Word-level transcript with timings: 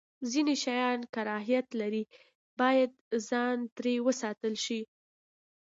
ځینې 0.31 0.53
شیان 0.63 0.99
کراهت 1.13 1.67
لري، 1.81 2.03
باید 2.59 2.91
ځان 3.29 3.57
ترې 3.75 3.95
وساتل 4.07 4.53
شی. 4.65 4.81